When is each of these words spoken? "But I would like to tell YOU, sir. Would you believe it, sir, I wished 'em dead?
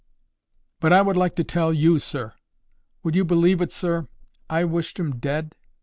"But 0.79 0.91
I 0.93 1.03
would 1.03 1.15
like 1.15 1.35
to 1.35 1.43
tell 1.43 1.71
YOU, 1.71 1.99
sir. 1.99 2.33
Would 3.03 3.13
you 3.13 3.23
believe 3.23 3.61
it, 3.61 3.71
sir, 3.71 4.07
I 4.49 4.63
wished 4.63 4.99
'em 4.99 5.19
dead? 5.19 5.53